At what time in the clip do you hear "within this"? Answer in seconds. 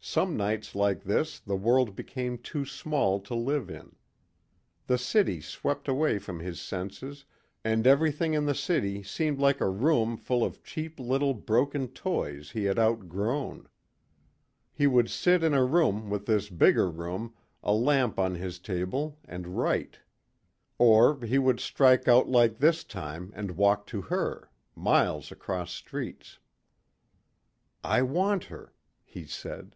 16.08-16.48